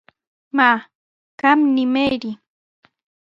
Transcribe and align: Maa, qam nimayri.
Maa, 0.55 0.77
qam 1.39 1.59
nimayri. 1.75 2.31